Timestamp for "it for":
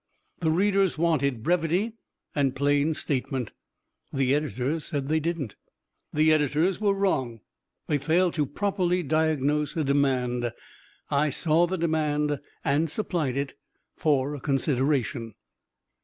13.37-14.33